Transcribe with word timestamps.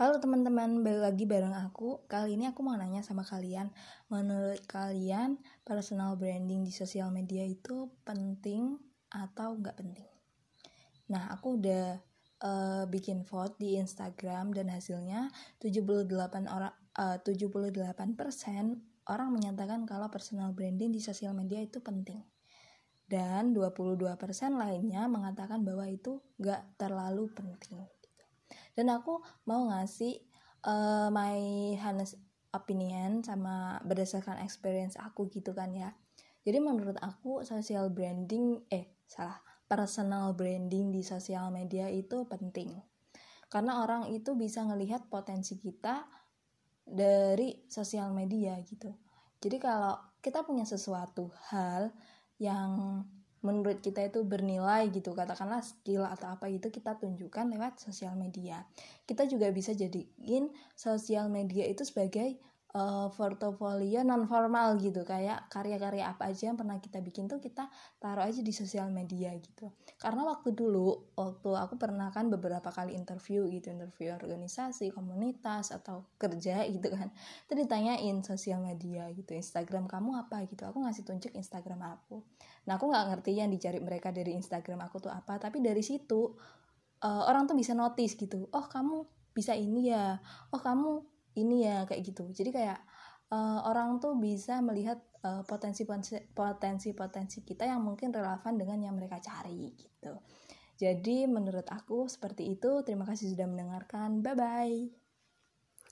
Halo 0.00 0.16
teman-teman, 0.16 0.80
balik 0.80 1.12
lagi 1.12 1.24
bareng 1.28 1.52
aku. 1.52 2.08
Kali 2.08 2.32
ini 2.32 2.48
aku 2.48 2.64
mau 2.64 2.72
nanya 2.72 3.04
sama 3.04 3.20
kalian, 3.20 3.68
menurut 4.08 4.64
kalian 4.64 5.36
personal 5.60 6.16
branding 6.16 6.64
di 6.64 6.72
sosial 6.72 7.12
media 7.12 7.44
itu 7.44 7.92
penting 8.00 8.80
atau 9.12 9.60
nggak 9.60 9.76
penting? 9.76 10.08
Nah, 11.12 11.28
aku 11.28 11.60
udah 11.60 12.00
uh, 12.40 12.88
bikin 12.88 13.28
vote 13.28 13.60
di 13.60 13.76
Instagram 13.76 14.56
dan 14.56 14.72
hasilnya 14.72 15.28
78 15.60 16.08
orang 16.48 16.72
uh, 16.96 17.20
78% 17.20 17.76
orang 19.04 19.28
menyatakan 19.28 19.84
kalau 19.84 20.08
personal 20.08 20.56
branding 20.56 20.96
di 20.96 21.04
sosial 21.04 21.36
media 21.36 21.60
itu 21.60 21.76
penting. 21.84 22.24
Dan 23.04 23.52
22% 23.52 24.16
lainnya 24.56 25.04
mengatakan 25.12 25.60
bahwa 25.60 25.84
itu 25.84 26.24
nggak 26.40 26.80
terlalu 26.80 27.28
penting 27.36 27.99
dan 28.74 28.90
aku 28.90 29.22
mau 29.46 29.68
ngasih 29.70 30.20
uh, 30.66 31.08
my 31.12 31.38
honest 31.80 32.18
opinion 32.50 33.22
sama 33.22 33.78
berdasarkan 33.86 34.42
experience 34.42 34.98
aku 34.98 35.30
gitu 35.30 35.54
kan 35.54 35.70
ya. 35.70 35.94
Jadi 36.42 36.58
menurut 36.58 36.96
aku 36.98 37.46
social 37.46 37.92
branding 37.92 38.64
eh 38.72 38.96
salah 39.06 39.38
personal 39.70 40.34
branding 40.34 40.90
di 40.90 41.06
sosial 41.06 41.54
media 41.54 41.86
itu 41.86 42.26
penting. 42.26 42.74
Karena 43.50 43.82
orang 43.82 44.10
itu 44.10 44.34
bisa 44.34 44.66
ngelihat 44.66 45.06
potensi 45.10 45.58
kita 45.58 46.06
dari 46.82 47.66
sosial 47.70 48.10
media 48.10 48.58
gitu. 48.66 48.90
Jadi 49.38 49.56
kalau 49.62 49.94
kita 50.18 50.42
punya 50.42 50.66
sesuatu 50.66 51.30
hal 51.54 51.94
yang 52.42 53.02
menurut 53.40 53.80
kita 53.80 54.04
itu 54.04 54.20
bernilai 54.20 54.92
gitu 54.92 55.16
katakanlah 55.16 55.64
skill 55.64 56.04
atau 56.04 56.36
apa 56.36 56.52
itu 56.52 56.68
kita 56.68 57.00
tunjukkan 57.00 57.48
lewat 57.56 57.80
sosial 57.80 58.12
media. 58.16 58.68
Kita 59.08 59.24
juga 59.24 59.48
bisa 59.48 59.72
jadiin 59.72 60.52
sosial 60.76 61.32
media 61.32 61.64
itu 61.64 61.80
sebagai 61.84 62.36
uh, 62.74 63.10
portofolio 63.10 64.06
non 64.06 64.26
formal 64.30 64.78
gitu 64.78 65.02
kayak 65.02 65.50
karya-karya 65.50 66.06
apa 66.14 66.30
aja 66.30 66.50
yang 66.52 66.58
pernah 66.58 66.78
kita 66.78 67.02
bikin 67.02 67.26
tuh 67.26 67.42
kita 67.42 67.66
taruh 67.98 68.22
aja 68.22 68.40
di 68.42 68.52
sosial 68.54 68.90
media 68.94 69.34
gitu. 69.34 69.74
Karena 69.98 70.22
waktu 70.26 70.54
dulu 70.54 71.14
waktu 71.18 71.50
aku 71.50 71.74
pernah 71.76 72.14
kan 72.14 72.30
beberapa 72.30 72.70
kali 72.70 72.94
interview 72.94 73.46
gitu 73.50 73.74
interview 73.74 74.14
organisasi 74.14 74.94
komunitas 74.94 75.74
atau 75.74 76.06
kerja 76.16 76.62
gitu 76.70 76.88
kan. 76.94 77.10
Itu 77.46 77.58
ditanyain 77.58 78.22
sosial 78.22 78.62
media 78.62 79.10
gitu 79.14 79.34
Instagram 79.34 79.90
kamu 79.90 80.26
apa? 80.26 80.42
gitu. 80.46 80.62
Aku 80.66 80.82
ngasih 80.86 81.02
tunjuk 81.02 81.32
Instagram 81.34 81.82
aku. 81.98 82.22
Nah 82.70 82.78
aku 82.78 82.86
nggak 82.90 83.06
ngerti 83.14 83.30
yang 83.34 83.50
dicari 83.50 83.82
mereka 83.82 84.14
dari 84.14 84.36
Instagram 84.38 84.86
aku 84.86 85.02
tuh 85.02 85.12
apa 85.12 85.42
tapi 85.42 85.58
dari 85.58 85.82
situ 85.82 86.38
uh, 87.02 87.22
orang 87.26 87.50
tuh 87.50 87.56
bisa 87.58 87.74
notice 87.74 88.14
gitu 88.14 88.46
oh 88.52 88.66
kamu 88.70 89.02
bisa 89.34 89.58
ini 89.58 89.90
ya. 89.90 90.18
Oh 90.54 90.60
kamu 90.62 91.19
ini 91.38 91.66
ya 91.68 91.86
kayak 91.86 92.02
gitu. 92.02 92.26
Jadi 92.30 92.50
kayak 92.50 92.78
uh, 93.30 93.66
orang 93.68 94.02
tuh 94.02 94.18
bisa 94.18 94.58
melihat 94.64 94.98
uh, 95.22 95.42
potensi 95.46 95.86
potensi 95.86 96.90
potensi 96.96 97.38
kita 97.44 97.66
yang 97.68 97.82
mungkin 97.84 98.10
relevan 98.10 98.54
dengan 98.58 98.78
yang 98.90 98.94
mereka 98.96 99.22
cari 99.22 99.74
gitu. 99.76 100.14
Jadi 100.80 101.28
menurut 101.28 101.68
aku 101.68 102.08
seperti 102.08 102.56
itu. 102.56 102.80
Terima 102.82 103.04
kasih 103.04 103.36
sudah 103.36 103.46
mendengarkan. 103.46 104.24
Bye 104.24 104.36
bye 104.36 105.09